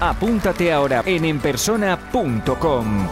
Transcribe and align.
Apúntate 0.00 0.72
ahora 0.72 1.02
en 1.06 1.24
enpersona.com. 1.24 3.08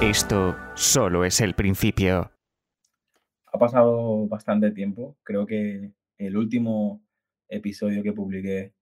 Esto 0.00 0.56
solo 0.74 1.24
es 1.24 1.42
el 1.42 1.54
principio. 1.54 2.32
Ha 3.46 3.58
pasado 3.58 4.26
bastante 4.28 4.70
tiempo. 4.70 5.18
Creo 5.22 5.44
que 5.46 5.92
el 6.16 6.36
último 6.36 7.04
episodio 7.48 8.02
que 8.02 8.14
publiqué 8.14 8.72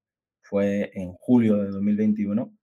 fue 0.42 0.92
en 0.94 1.12
julio 1.12 1.56
de 1.56 1.70
2021 1.70 2.56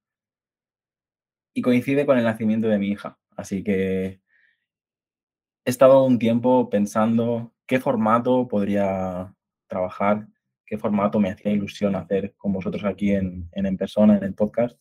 y 1.54 1.62
coincide 1.62 2.06
con 2.06 2.18
el 2.18 2.24
nacimiento 2.24 2.70
de 2.70 2.80
mi 2.80 2.88
hija. 2.92 3.20
Así 3.36 3.62
que 3.62 4.22
he 5.66 5.70
estado 5.70 6.06
un 6.06 6.18
tiempo 6.18 6.70
pensando 6.70 7.54
qué 7.68 7.82
formato 7.82 8.48
podría 8.48 9.36
trabajar 9.68 10.28
qué 10.68 10.78
formato 10.78 11.20
me 11.20 11.32
hacía 11.32 11.52
ilusión 11.52 11.96
hacer 11.96 12.36
con 12.38 12.52
vosotros 12.52 12.84
aquí 12.84 13.12
en, 13.12 13.50
en, 13.54 13.78
persona, 13.78 14.18
en 14.18 14.24
el 14.26 14.36
podcast. 14.36 14.78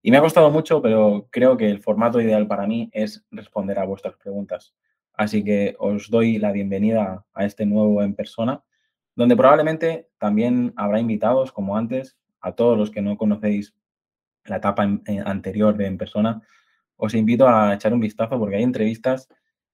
Y 0.00 0.10
me 0.12 0.16
ha 0.16 0.20
costado 0.20 0.50
mucho, 0.50 0.80
pero 0.80 1.26
creo 1.30 1.56
que 1.56 1.68
el 1.68 1.82
formato 1.82 2.20
ideal 2.20 2.46
para 2.46 2.66
mí 2.66 2.88
es 2.92 3.26
responder 3.32 3.80
a 3.80 3.84
vuestras 3.84 4.16
preguntas. 4.16 4.74
Así 5.12 5.42
que 5.42 5.74
os 5.78 6.08
doy 6.08 6.38
la 6.38 6.52
bienvenida 6.52 7.24
a 7.34 7.44
este 7.44 7.66
nuevo 7.66 8.02
en 8.02 8.14
persona, 8.14 8.62
donde 9.16 9.36
probablemente 9.36 10.08
también 10.18 10.72
habrá 10.76 11.00
invitados, 11.00 11.50
como 11.50 11.76
antes, 11.76 12.16
a 12.40 12.52
todos 12.52 12.78
los 12.78 12.90
que 12.90 13.02
no 13.02 13.16
conocéis 13.16 13.74
la 14.44 14.58
etapa 14.58 14.84
anterior 15.24 15.76
de 15.76 15.86
en 15.86 15.98
persona. 15.98 16.42
Os 16.96 17.14
invito 17.14 17.48
a 17.48 17.74
echar 17.74 17.92
un 17.92 18.00
vistazo 18.00 18.38
porque 18.38 18.56
hay 18.56 18.62
entrevistas 18.62 19.28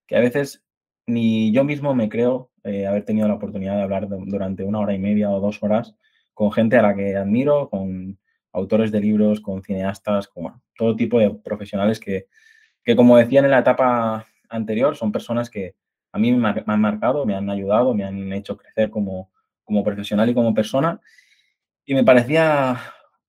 que 0.07 0.17
a 0.17 0.21
veces 0.21 0.65
ni 1.07 1.53
yo 1.53 1.65
mismo 1.65 1.95
me 1.95 2.09
creo 2.09 2.52
eh, 2.65 2.87
haber 2.87 3.05
tenido 3.05 3.29
la 3.29 3.35
oportunidad 3.35 3.77
de 3.77 3.83
hablar 3.83 4.09
durante 4.09 4.65
una 4.65 4.81
hora 4.81 4.95
y 4.95 4.99
media 4.99 5.31
o 5.31 5.41
dos 5.41 5.63
horas 5.63 5.97
con 6.35 6.53
gente 6.53 6.77
a 6.77 6.83
la 6.83 6.95
que 6.95 7.17
admiro, 7.17 7.69
con 7.69 8.19
autores 8.53 8.93
de 8.93 9.01
libros, 9.01 9.41
con 9.41 9.63
cineastas, 9.63 10.29
con 10.29 10.61
todo 10.77 10.97
tipo 10.97 11.19
de 11.19 11.31
profesionales 11.31 12.01
que, 12.01 12.27
que, 12.85 12.97
como 12.97 13.17
decían 13.17 13.45
en 13.45 13.51
la 13.51 13.61
etapa 13.61 14.27
anterior, 14.49 14.97
son 14.97 15.13
personas 15.13 15.51
que 15.51 15.75
a 16.13 16.19
mí 16.19 16.33
me, 16.33 16.63
han 16.67 16.81
marcado, 16.81 17.25
me 17.25 17.35
han 17.35 17.49
ayudado, 17.51 17.95
me 17.95 18.05
han 18.05 18.33
hecho 18.33 18.57
crecer 18.57 18.91
como, 18.91 19.31
como 19.65 19.83
profesional 19.83 20.29
y 20.29 20.35
como 20.35 20.55
persona. 20.55 21.01
Y 21.85 21.95
me 21.95 22.05
parecía, 22.05 22.79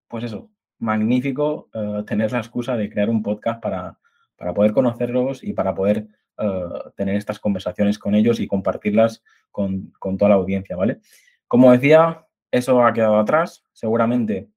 pues 0.07 0.25
eso, 0.25 0.49
magnífico 0.79 1.69
eh, 1.73 2.03
tener 2.05 2.31
la 2.31 2.39
excusa 2.39 2.75
de 2.75 2.89
crear 2.89 3.09
un 3.09 3.23
podcast 3.23 3.61
para, 3.61 3.97
para 4.35 4.53
poder 4.53 4.73
conocerlos 4.73 5.43
y 5.43 5.53
para 5.53 5.73
poder 5.73 6.07
eh, 6.39 6.91
tener 6.95 7.15
estas 7.15 7.39
conversaciones 7.39 7.99
con 7.99 8.15
ellos 8.15 8.39
y 8.39 8.47
compartirlas 8.47 9.23
con, 9.51 9.93
toda 10.17 10.29
la 10.29 10.35
audiencia, 10.35 10.75
¿vale? 10.75 10.99
Como 11.47 11.71
decía, 11.71 12.25
eso 12.49 12.83
ha 12.83 12.91
quedado 12.91 13.19
atrás. 13.19 13.63
Seguramente 13.71 14.49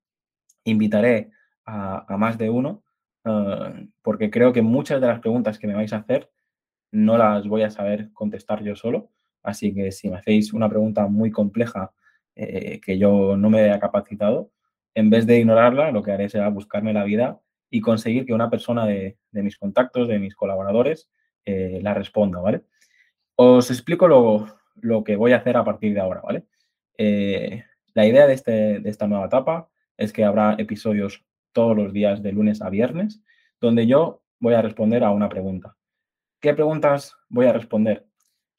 invitaré 0.65 1.31
a, 1.67 2.07
más 2.17 2.39
de 2.39 2.49
uno 2.49 2.83
eh, 3.27 3.89
porque 4.01 4.31
creo 4.31 4.55
que 4.55 4.63
muchas 4.63 5.03
de 5.03 5.07
las 5.07 5.21
preguntas 5.21 5.59
que 5.59 5.67
me 5.67 5.75
vais 5.75 5.93
a 5.93 5.99
hacer 5.99 6.31
no 6.93 7.19
las 7.19 7.47
voy 7.47 7.63
a 7.63 7.71
saber 7.71 8.11
contestar 8.15 8.63
yo 8.63 8.75
solo. 8.75 9.11
Así 9.43 9.75
que 9.75 9.93
si 9.93 10.09
me 10.09 10.17
hacéis 10.17 10.55
una 10.55 10.71
pregunta 10.71 11.07
muy 11.09 11.31
compleja 11.31 11.93
eh, 12.37 12.81
que 12.81 12.97
yo 12.99 13.37
no 13.37 13.51
me 13.51 13.61
haya 13.61 13.79
capacitado, 13.81 14.51
en 14.95 15.11
vez 15.11 15.27
de 15.27 15.39
ignorarla, 15.39 15.91
lo 15.91 16.03
que 16.03 16.13
haré 16.13 16.31
será 16.31 16.49
buscarme 16.49 16.95
la 16.95 17.05
vida 17.05 17.39
y 17.69 17.83
conseguir 17.83 18.25
que 18.25 18.33
una 18.33 18.49
persona 18.49 18.87
de 18.87 19.19
mis 19.33 19.59
contactos, 19.59 20.09
de 20.09 20.19
mis 20.19 20.35
colaboradores, 20.35 21.11
eh, 21.47 21.81
la 21.83 21.95
responda, 21.95 22.41
¿vale? 22.41 22.65
Os 23.37 23.71
explico 23.71 24.07
lo, 24.09 25.05
que 25.05 25.17
voy 25.17 25.33
a 25.33 25.39
hacer 25.39 25.57
a 25.57 25.65
partir 25.65 25.95
de 25.95 26.01
ahora, 26.01 26.21
¿vale? 26.21 26.45
Eh, 26.99 27.65
la 27.95 28.07
idea 28.07 28.27
de, 28.27 28.35
este, 28.35 28.81
de 28.81 28.91
esta 28.91 29.07
nueva 29.07 29.27
etapa 29.27 29.71
es 29.97 30.13
que 30.13 30.25
habrá 30.25 30.57
episodios 30.59 31.25
todos 31.53 31.75
los 31.75 31.93
días 31.93 32.23
de 32.23 32.33
lunes 32.33 32.61
a 32.61 32.69
viernes, 32.69 33.23
donde 33.61 33.87
yo 33.87 34.23
voy 34.39 34.53
a 34.53 34.63
responder 34.63 35.05
a 35.05 35.11
una 35.11 35.29
pregunta. 35.29 35.77
¿Qué 36.41 36.53
preguntas 36.53 37.17
voy 37.29 37.47
a 37.47 37.53
responder? 37.53 38.07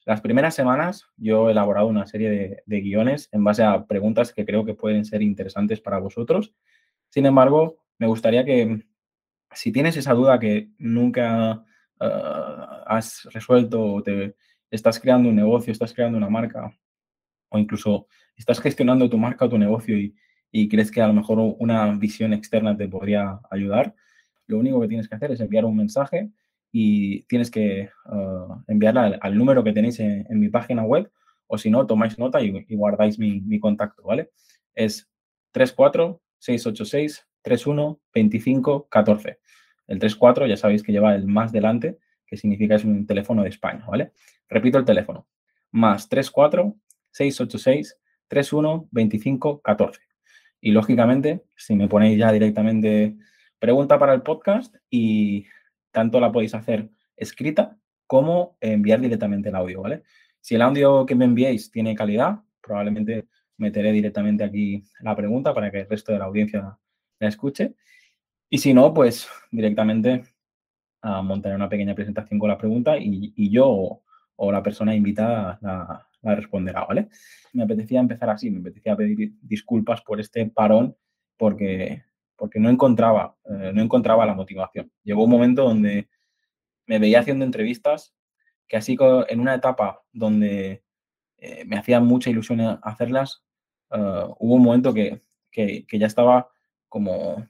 Las 0.08 0.22
primeras 0.22 0.54
semanas 0.54 1.06
yo 1.16 1.48
he 1.48 1.52
elaborado 1.52 1.86
una 1.86 2.06
serie 2.06 2.62
de, 2.64 2.80
guiones 2.80 3.28
en 3.30 3.44
base 3.44 3.62
a 3.62 3.84
preguntas 3.84 4.32
que 4.32 4.46
creo 4.46 4.64
que 4.64 4.72
pueden 4.72 5.04
ser 5.04 5.22
interesantes 5.22 5.80
para 5.80 5.98
vosotros. 5.98 6.54
Sin 7.10 7.26
embargo, 7.26 7.84
me 7.98 8.06
gustaría 8.06 8.42
que 8.44 8.86
si 9.52 9.70
tienes 9.70 9.96
esa 9.98 10.14
duda 10.14 10.40
que 10.40 10.70
nunca 10.78 11.62
Ah, 12.00 12.84
has 12.86 13.28
resuelto 13.32 13.82
o 13.82 14.02
te 14.02 14.36
estás 14.70 15.00
creando 15.00 15.28
un 15.28 15.36
negocio, 15.36 15.72
estás 15.72 15.92
creando 15.92 16.18
una 16.18 16.30
marca 16.30 16.72
o 17.50 17.58
incluso 17.58 18.06
estás 18.36 18.60
gestionando 18.60 19.08
tu 19.08 19.18
marca 19.18 19.46
o 19.46 19.48
tu 19.48 19.58
negocio 19.58 19.98
y, 19.98 20.14
crees 20.68 20.90
que 20.90 21.02
a 21.02 21.06
lo 21.06 21.12
mejor 21.12 21.38
una 21.58 21.90
visión 21.92 22.32
externa 22.32 22.76
te 22.76 22.88
podría 22.88 23.38
ayudar, 23.50 23.94
lo 24.46 24.58
único 24.58 24.80
que 24.80 24.88
tienes 24.88 25.08
que 25.08 25.14
hacer 25.14 25.30
es 25.30 25.40
enviar 25.40 25.64
un 25.64 25.76
mensaje 25.76 26.30
y 26.72 27.22
tienes 27.24 27.50
que 27.50 27.90
uh, 28.06 28.62
enviarla 28.66 29.18
al, 29.20 29.36
número 29.36 29.62
que 29.62 29.72
tenéis 29.72 30.00
en, 30.00 30.26
mi 30.30 30.48
página 30.48 30.82
web 30.84 31.10
o 31.46 31.58
si 31.58 31.70
no, 31.70 31.86
tomáis 31.86 32.18
nota 32.18 32.40
y, 32.40 32.50
guardáis 32.70 33.18
mi, 33.18 33.40
mi, 33.40 33.60
contacto, 33.60 34.02
¿vale? 34.02 34.30
Es 34.74 35.08
34 35.52 36.20
686 36.38 37.26
31 37.42 38.00
25 38.14 38.88
14. 38.88 39.38
El 39.88 39.98
34 39.98 40.46
ya 40.46 40.56
sabéis 40.56 40.82
que 40.82 40.92
lleva 40.92 41.14
el 41.14 41.26
más 41.26 41.50
delante, 41.50 41.98
que 42.26 42.36
significa 42.36 42.76
es 42.76 42.84
un 42.84 43.06
teléfono 43.06 43.42
de 43.42 43.48
España, 43.48 43.84
¿vale? 43.88 44.12
Repito 44.48 44.78
el 44.78 44.84
teléfono. 44.84 45.26
Más 45.72 46.08
34 46.08 46.76
686 47.10 47.98
31 48.28 48.88
25 48.90 49.60
14. 49.62 50.00
Y 50.60 50.72
lógicamente, 50.72 51.44
si 51.56 51.74
me 51.74 51.88
ponéis 51.88 52.18
ya 52.18 52.30
directamente 52.30 53.16
pregunta 53.58 53.98
para 53.98 54.14
el 54.14 54.22
podcast 54.22 54.76
y 54.90 55.46
tanto 55.90 56.20
la 56.20 56.30
podéis 56.30 56.54
hacer 56.54 56.90
escrita 57.16 57.76
como 58.06 58.56
enviar 58.60 59.00
directamente 59.00 59.48
el 59.48 59.56
audio, 59.56 59.82
¿vale? 59.82 60.02
Si 60.40 60.54
el 60.54 60.62
audio 60.62 61.06
que 61.06 61.14
me 61.14 61.24
enviéis 61.24 61.70
tiene 61.70 61.94
calidad, 61.94 62.40
probablemente 62.60 63.26
meteré 63.56 63.92
directamente 63.92 64.44
aquí 64.44 64.84
la 65.00 65.16
pregunta 65.16 65.52
para 65.52 65.70
que 65.70 65.80
el 65.80 65.88
resto 65.88 66.12
de 66.12 66.18
la 66.18 66.26
audiencia 66.26 66.78
la 67.18 67.28
escuche. 67.28 67.74
Y 68.50 68.58
si 68.58 68.72
no, 68.72 68.94
pues 68.94 69.28
directamente 69.50 70.24
a 71.02 71.22
montar 71.22 71.54
una 71.54 71.68
pequeña 71.68 71.94
presentación 71.94 72.38
con 72.38 72.48
la 72.48 72.58
pregunta 72.58 72.96
y, 72.98 73.50
yo 73.50 74.02
o, 74.36 74.52
la 74.52 74.62
persona 74.62 74.94
invitada 74.94 75.58
la, 75.60 76.34
responderá, 76.34 76.84
¿vale? 76.84 77.08
Me 77.52 77.64
apetecía 77.64 78.00
empezar 78.00 78.30
así, 78.30 78.50
me 78.50 78.60
apetecía 78.60 78.96
pedir 78.96 79.34
disculpas 79.42 80.02
por 80.02 80.20
este 80.20 80.46
parón 80.46 80.96
porque, 81.36 82.02
porque 82.36 82.58
no, 82.58 82.70
encontraba, 82.70 83.36
eh, 83.44 83.72
no 83.74 83.82
encontraba 83.82 84.26
la 84.26 84.34
motivación. 84.34 84.90
Llegó 85.04 85.24
un 85.24 85.30
momento 85.30 85.64
donde 85.64 86.08
me 86.86 86.98
veía 86.98 87.20
haciendo 87.20 87.44
entrevistas 87.44 88.14
que 88.66 88.76
así 88.76 88.96
en 89.28 89.40
una 89.40 89.54
etapa 89.54 90.02
donde 90.12 90.82
eh, 91.38 91.64
me 91.66 91.78
hacía 91.78 92.00
mucha 92.00 92.30
ilusión 92.30 92.60
hacerlas, 92.82 93.44
eh, 93.90 94.24
hubo 94.38 94.54
un 94.54 94.62
momento 94.62 94.92
que, 94.92 95.22
que 95.50 95.98
ya 95.98 96.06
estaba 96.06 96.50
como 96.88 97.46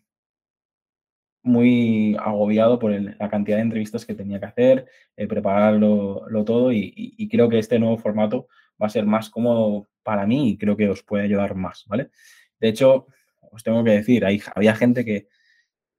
muy 1.48 2.16
agobiado 2.20 2.78
por 2.78 2.92
la 2.92 3.28
cantidad 3.28 3.56
de 3.56 3.62
entrevistas 3.62 4.06
que 4.06 4.14
tenía 4.14 4.38
que 4.38 4.46
hacer, 4.46 4.86
eh, 5.16 5.26
prepararlo 5.26 6.44
todo 6.44 6.72
y, 6.72 7.28
creo 7.30 7.48
que 7.48 7.58
este 7.58 7.78
nuevo 7.78 7.98
formato 7.98 8.48
va 8.80 8.86
a 8.86 8.90
ser 8.90 9.06
más 9.06 9.30
cómodo 9.30 9.88
para 10.02 10.26
mí 10.26 10.50
y 10.50 10.58
creo 10.58 10.76
que 10.76 10.88
os 10.88 11.02
puede 11.02 11.24
ayudar 11.24 11.54
más, 11.54 11.84
¿vale? 11.88 12.10
De 12.60 12.68
hecho, 12.68 13.06
os 13.50 13.62
tengo 13.62 13.82
que 13.84 13.90
decir, 13.90 14.24
hay, 14.24 14.40
había 14.54 14.74
gente 14.74 15.04
que, 15.04 15.28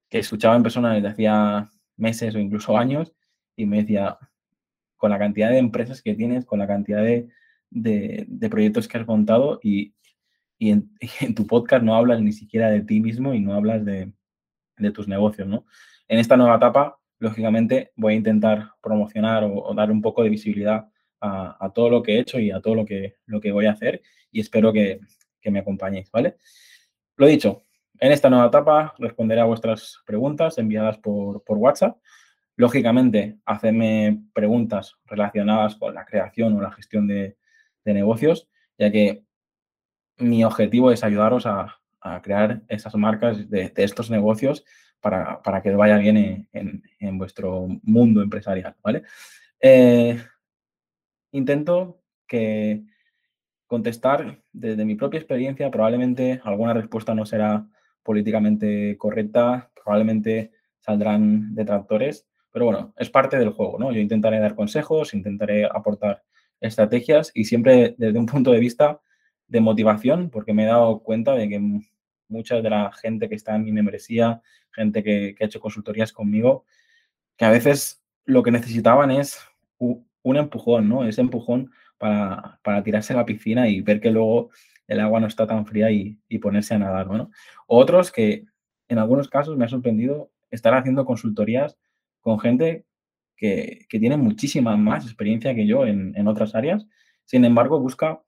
que 0.09 0.19
escuchaba 0.19 0.55
en 0.55 0.63
persona 0.63 0.93
desde 0.93 1.09
hacía 1.09 1.69
meses 1.97 2.35
o 2.35 2.39
incluso 2.39 2.77
años 2.77 3.13
y 3.55 3.65
me 3.65 3.77
decía, 3.81 4.17
con 4.97 5.11
la 5.11 5.19
cantidad 5.19 5.49
de 5.49 5.57
empresas 5.57 6.01
que 6.01 6.15
tienes, 6.15 6.45
con 6.45 6.59
la 6.59 6.67
cantidad 6.67 7.03
de, 7.03 7.29
de, 7.69 8.49
proyectos 8.49 8.87
que 8.87 8.97
has 8.97 9.07
montado 9.07 9.59
y, 9.63 9.93
y 10.57 10.71
en, 10.71 10.91
en, 11.21 11.35
tu 11.35 11.47
podcast 11.47 11.83
no 11.83 11.95
hablas 11.95 12.21
ni 12.21 12.31
siquiera 12.31 12.69
de 12.69 12.81
ti 12.81 12.99
mismo 13.01 13.33
y 13.33 13.39
no 13.39 13.53
hablas 13.53 13.85
de, 13.85 14.13
de 14.79 14.91
tus 14.91 15.07
negocios, 15.07 15.47
¿no? 15.47 15.65
En 16.07 16.19
esta 16.19 16.37
nueva 16.37 16.55
etapa, 16.55 16.97
lógicamente, 17.19 17.91
voy 17.95 18.13
a 18.13 18.17
intentar 18.17 18.71
promocionar 18.81 19.43
o, 19.43 19.73
dar 19.75 19.91
un 19.91 20.01
poco 20.01 20.23
de 20.23 20.29
visibilidad 20.29 20.87
a, 21.21 21.71
todo 21.75 21.89
lo 21.89 22.01
que 22.01 22.13
he 22.15 22.19
hecho 22.19 22.39
y 22.39 22.49
a 22.49 22.61
todo 22.61 22.75
lo 22.75 22.85
que, 22.85 23.15
lo 23.25 23.41
que 23.41 23.51
voy 23.51 23.65
a 23.65 23.73
hacer 23.73 24.01
y 24.31 24.39
espero 24.39 24.71
que, 24.73 24.99
me 25.43 25.59
acompañéis, 25.59 26.11
¿vale? 26.11 26.35
Lo 27.15 27.25
dicho, 27.25 27.63
en 27.99 28.11
esta 28.11 28.29
nueva 28.29 28.47
etapa 28.47 28.93
responderé 28.99 29.41
a 29.41 29.45
vuestras 29.45 29.97
preguntas 30.05 30.59
enviadas 30.59 30.99
por, 30.99 31.43
por 31.43 31.57
WhatsApp. 31.57 31.97
Lógicamente, 32.55 33.39
hacedme 33.45 34.21
preguntas 34.33 34.97
relacionadas 35.05 35.75
con 35.75 35.95
la 35.95 36.05
creación 36.05 36.55
o 36.55 36.61
la 36.61 36.71
gestión 36.71 37.07
de, 37.07 37.37
negocios, 37.85 38.47
ya 38.77 38.91
que 38.91 39.23
mi 40.17 40.43
objetivo 40.43 40.91
es 40.91 41.03
ayudaros 41.03 41.47
a, 41.47 41.78
crear 42.21 42.61
esas 42.67 42.95
marcas 42.95 43.49
de, 43.49 43.71
estos 43.75 44.09
negocios 44.09 44.63
para, 44.99 45.61
que 45.61 45.71
vaya 45.71 45.97
bien 45.97 46.47
en, 46.51 47.17
vuestro 47.17 47.67
mundo 47.83 48.21
empresarial, 48.21 48.75
¿vale? 48.83 49.03
Eh, 49.61 50.19
intento 51.31 52.01
que 52.27 52.83
contestar 53.67 54.41
desde 54.51 54.85
mi 54.85 54.95
propia 54.95 55.19
experiencia, 55.19 55.69
probablemente 55.69 56.41
alguna 56.43 56.73
respuesta 56.73 57.13
no 57.13 57.25
será 57.25 57.67
políticamente 58.03 58.97
correcta, 58.97 59.71
probablemente 59.75 60.51
saldrán 60.79 61.53
detractores, 61.53 62.27
pero 62.51 62.65
bueno, 62.65 62.93
es 62.97 63.09
parte 63.09 63.37
del 63.37 63.51
juego, 63.51 63.77
¿no? 63.77 63.91
Yo 63.91 63.99
intentaré 63.99 64.39
dar 64.39 64.55
consejos, 64.55 65.13
intentaré 65.13 65.65
aportar 65.65 66.23
estrategias 66.59 67.31
y 67.33 67.45
siempre 67.45 67.95
desde 67.97 68.19
un 68.19 68.25
punto 68.25 68.51
de 68.51 68.59
vista 68.59 69.01
de 69.49 69.61
motivación, 69.61 70.29
porque 70.29 70.53
me 70.53 70.63
he 70.63 70.67
dado 70.67 70.99
cuenta 70.99 71.33
de 71.33 71.49
que 71.49 71.81
mucha 72.27 72.61
de 72.61 72.69
la 72.69 72.91
gente 72.93 73.27
que 73.27 73.35
está 73.35 73.55
en 73.55 73.65
mi 73.65 73.71
membresía, 73.71 74.41
gente 74.71 75.03
que, 75.03 75.35
ha 75.39 75.45
hecho 75.45 75.59
consultorías 75.59 76.13
conmigo, 76.13 76.65
que 77.37 77.45
a 77.45 77.51
veces 77.51 78.01
lo 78.25 78.43
que 78.43 78.51
necesitaban 78.51 79.11
es 79.11 79.39
un 79.77 80.37
empujón, 80.37 80.87
¿no? 80.87 81.05
Ese 81.05 81.21
empujón 81.21 81.71
para, 81.97 82.59
para, 82.63 82.83
tirarse 82.83 83.13
a 83.13 83.17
la 83.17 83.25
piscina 83.25 83.67
y 83.67 83.81
ver 83.81 83.99
que 83.99 84.11
luego 84.11 84.51
el 84.87 84.99
agua 84.99 85.19
no 85.19 85.27
está 85.27 85.47
tan 85.47 85.65
fría 85.65 85.91
y, 85.91 86.19
ponerse 86.39 86.73
a 86.73 86.79
nadar, 86.79 87.07
¿no? 87.07 87.31
Otros 87.67 88.11
que 88.11 88.45
en 88.87 88.97
algunos 88.97 89.29
casos 89.29 89.55
me 89.55 89.65
ha 89.65 89.69
sorprendido 89.69 90.31
estar 90.51 90.73
haciendo 90.73 91.05
consultorías 91.05 91.77
con 92.21 92.39
gente 92.39 92.85
que, 93.37 93.85
tiene 93.89 94.17
muchísima 94.17 94.75
más 94.77 95.05
experiencia 95.05 95.55
que 95.55 95.65
yo 95.67 95.85
en, 95.85 96.27
otras 96.27 96.55
áreas, 96.55 96.85
sin 97.23 97.45
embargo 97.45 97.79
busca 97.79 98.21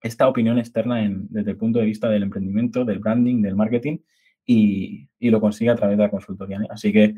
esta 0.00 0.28
opinión 0.28 0.58
externa 0.58 1.06
desde 1.10 1.50
el 1.50 1.56
punto 1.56 1.78
de 1.78 1.86
vista 1.86 2.08
del 2.08 2.22
emprendimiento, 2.22 2.84
del 2.84 2.98
branding, 2.98 3.42
del 3.42 3.56
marketing 3.56 3.98
y, 4.44 5.08
lo 5.20 5.40
consigue 5.40 5.70
a 5.70 5.76
través 5.76 5.96
de 5.96 6.04
la 6.04 6.10
consultoría. 6.10 6.60
Así 6.70 6.92
que 6.92 7.14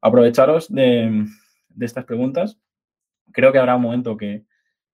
aprovecharos 0.00 0.72
de, 0.72 1.26
de 1.68 1.86
estas 1.86 2.04
preguntas. 2.04 2.58
Creo 3.32 3.52
que 3.52 3.58
habrá 3.58 3.76
un 3.76 3.82
momento 3.82 4.16
que, 4.16 4.44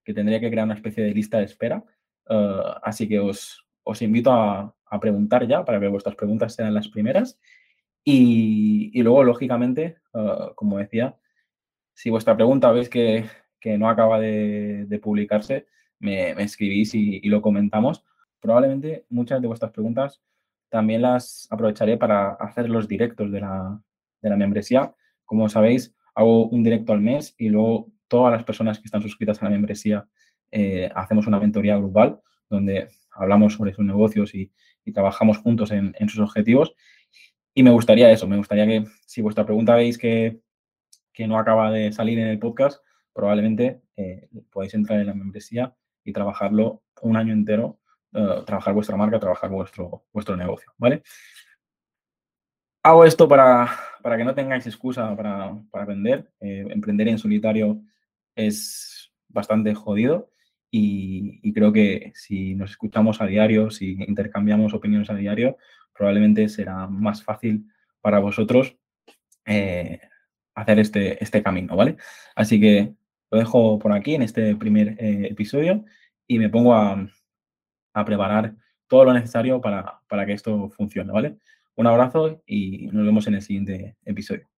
que 0.08 0.14
tendría 0.14 0.40
que 0.40 0.50
crear 0.50 0.64
una 0.64 0.74
especie 0.74 1.04
de 1.04 1.12
lista 1.12 1.36
de 1.36 1.44
espera. 1.44 1.84
Eh, 2.30 2.62
así 2.82 3.06
que 3.06 3.18
os, 3.20 3.62
invito 4.00 4.32
a, 4.32 4.74
preguntar 5.02 5.46
ya 5.46 5.66
para 5.66 5.78
que 5.78 5.86
vuestras 5.86 6.16
preguntas 6.16 6.54
sean 6.54 6.72
las 6.72 6.88
primeras. 6.88 7.38
Y, 8.02 9.02
luego, 9.02 9.22
lógicamente, 9.22 9.98
eh, 10.14 10.50
como 10.54 10.78
decía, 10.78 11.14
si 11.92 12.08
vuestra 12.08 12.34
pregunta 12.34 12.72
veis 12.72 12.88
que, 12.88 13.26
no 13.76 13.90
acaba 13.90 14.18
de, 14.18 14.98
publicarse, 15.02 15.66
me, 16.00 16.30
escribís 16.42 16.94
y, 16.94 17.20
lo 17.28 17.42
comentamos. 17.42 18.04
Probablemente 18.40 19.06
muchas 19.08 19.40
de 19.40 19.48
vuestras 19.48 19.72
preguntas 19.72 20.22
también 20.68 21.02
las 21.02 21.46
aprovecharé 21.50 21.96
para 21.96 22.32
hacer 22.34 22.68
los 22.68 22.86
directos 22.86 23.32
de 23.32 23.40
la, 23.40 23.80
de 24.20 24.30
la 24.30 24.36
membresía. 24.36 24.94
Como 25.24 25.48
sabéis, 25.48 25.94
hago 26.14 26.48
un 26.48 26.62
directo 26.62 26.92
al 26.92 27.00
mes 27.00 27.34
y 27.38 27.48
luego 27.48 27.90
todas 28.06 28.32
las 28.32 28.44
personas 28.44 28.78
que 28.78 28.86
están 28.86 29.02
suscritas 29.02 29.40
a 29.40 29.44
la 29.44 29.50
membresía 29.50 30.06
eh, 30.50 30.90
hacemos 30.94 31.26
una 31.26 31.38
mentoría 31.38 31.76
grupal 31.76 32.20
donde 32.48 32.88
hablamos 33.12 33.54
sobre 33.54 33.74
sus 33.74 33.84
negocios 33.84 34.34
y, 34.34 34.50
trabajamos 34.94 35.36
juntos 35.36 35.70
en, 35.70 35.94
sus 36.08 36.20
objetivos. 36.20 36.74
Y 37.52 37.62
me 37.62 37.70
gustaría 37.70 38.10
eso, 38.10 38.26
me 38.26 38.38
gustaría 38.38 38.64
que 38.66 38.86
si 39.04 39.20
vuestra 39.20 39.44
pregunta 39.44 39.74
veis 39.74 39.98
que, 39.98 40.40
no 41.26 41.38
acaba 41.38 41.70
de 41.70 41.92
salir 41.92 42.18
en 42.18 42.28
el 42.28 42.38
podcast, 42.38 42.82
probablemente 43.12 43.82
eh, 43.96 44.30
podéis 44.50 44.72
entrar 44.72 44.98
en 44.98 45.08
la 45.08 45.14
membresía 45.14 45.76
y 46.08 46.12
trabajarlo 46.12 46.82
un 47.02 47.16
año 47.16 47.32
entero, 47.32 47.78
eh, 48.14 48.42
trabajar 48.46 48.72
vuestra 48.72 48.96
marca, 48.96 49.20
trabajar 49.20 49.50
vuestro, 49.50 50.04
vuestro 50.12 50.36
negocio, 50.36 50.72
¿vale? 50.78 51.02
Hago 52.82 53.04
esto 53.04 53.28
para, 53.28 53.68
que 54.02 54.24
no 54.24 54.34
tengáis 54.34 54.66
excusa 54.66 55.14
para, 55.14 55.54
para 55.70 55.84
aprender. 55.84 56.32
emprender 56.40 57.08
en 57.08 57.18
solitario 57.18 57.82
es 58.34 59.12
bastante 59.28 59.74
jodido 59.74 60.30
y, 60.70 61.52
creo 61.52 61.72
que 61.72 62.12
si 62.14 62.54
nos 62.54 62.70
escuchamos 62.70 63.20
a 63.20 63.26
diario, 63.26 63.70
si 63.70 63.92
intercambiamos 64.06 64.74
opiniones 64.74 65.10
a 65.10 65.14
diario, 65.14 65.56
probablemente 65.92 66.48
será 66.48 66.86
más 66.86 67.22
fácil 67.22 67.66
para 68.00 68.18
vosotros 68.18 68.76
eh, 69.44 70.00
hacer 70.54 70.78
este, 70.78 71.22
este 71.22 71.42
camino, 71.42 71.76
¿vale? 71.76 71.96
Así 72.34 72.60
que 72.60 72.94
lo 73.30 73.38
dejo 73.38 73.78
por 73.78 73.92
aquí 73.92 74.14
en 74.14 74.22
este 74.22 74.56
primer 74.56 74.96
eh, 74.98 75.28
episodio 75.30 75.84
y 76.26 76.38
me 76.38 76.48
pongo 76.48 76.74
a, 76.74 77.08
preparar 78.06 78.54
todo 78.86 79.06
lo 79.06 79.12
necesario 79.12 79.60
para, 79.60 80.00
para 80.08 80.24
que 80.24 80.32
esto 80.32 80.70
funcione, 80.70 81.12
¿vale? 81.12 81.36
Un 81.74 81.88
abrazo 81.88 82.42
y 82.46 82.86
nos 82.92 83.04
vemos 83.04 83.26
en 83.26 83.34
el 83.34 83.42
siguiente 83.42 83.96
episodio. 84.04 84.48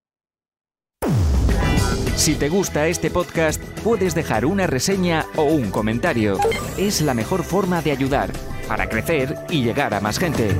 Si 2.16 2.34
te 2.34 2.50
gusta 2.50 2.86
este 2.86 3.08
podcast, 3.08 3.62
puedes 3.82 4.14
dejar 4.14 4.44
una 4.44 4.66
reseña 4.66 5.24
o 5.36 5.44
un 5.44 5.70
comentario. 5.70 6.36
Es 6.76 7.00
la 7.00 7.14
mejor 7.14 7.44
forma 7.44 7.80
de 7.80 7.92
ayudar 7.92 8.30
para 8.68 8.90
crecer 8.90 9.36
y 9.48 9.62
llegar 9.62 9.94
a 9.94 10.00
más 10.00 10.18
gente. 10.18 10.50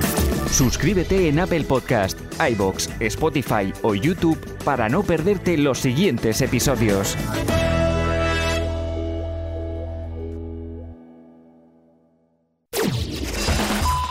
Suscríbete 0.50 1.28
en 1.28 1.38
Apple 1.38 1.64
Podcast, 1.64 2.18
iBox, 2.40 2.88
Spotify 3.00 3.74
o 3.82 3.94
YouTube 3.94 4.38
para 4.64 4.88
no 4.88 5.02
perderte 5.02 5.58
los 5.58 5.78
siguientes 5.78 6.40
episodios. 6.40 7.16